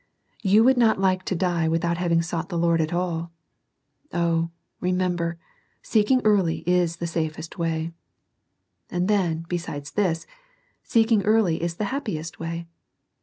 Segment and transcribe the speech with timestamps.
[0.41, 3.31] you would not like to die without having sought the Lord at alL
[4.11, 5.37] Oh, remember,
[5.83, 7.93] seeking early is the safest way.
[8.89, 10.25] And then, besides this,
[10.81, 12.65] seeking early is the happiest way.